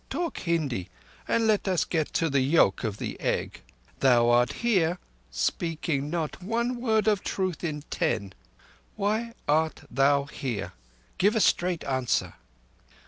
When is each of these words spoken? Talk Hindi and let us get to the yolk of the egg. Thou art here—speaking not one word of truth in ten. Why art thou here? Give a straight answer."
Talk 0.09 0.39
Hindi 0.39 0.89
and 1.27 1.45
let 1.45 1.67
us 1.67 1.85
get 1.85 2.11
to 2.15 2.27
the 2.27 2.39
yolk 2.41 2.83
of 2.83 2.97
the 2.97 3.19
egg. 3.21 3.61
Thou 3.99 4.31
art 4.31 4.51
here—speaking 4.65 6.09
not 6.09 6.41
one 6.41 6.77
word 6.81 7.07
of 7.07 7.23
truth 7.23 7.63
in 7.63 7.83
ten. 7.91 8.33
Why 8.95 9.35
art 9.47 9.83
thou 9.91 10.23
here? 10.23 10.73
Give 11.19 11.35
a 11.35 11.39
straight 11.39 11.83
answer." 11.83 12.33